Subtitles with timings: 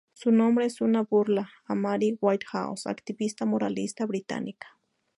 [0.13, 4.79] Su nombre es una burla a Mary Whitehouse, activista moralista británica.